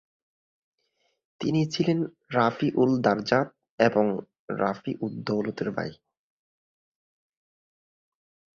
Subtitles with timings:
[1.41, 1.99] তিনি ছিলেন
[2.33, 3.47] রাফি উল-দারজাত
[3.79, 4.05] এবং
[4.59, 5.91] রাফি উদ-দৌলতের ভাই।